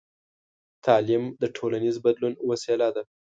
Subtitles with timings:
[0.85, 3.03] تعلیم د ټولنیز بدلون وسیله ده.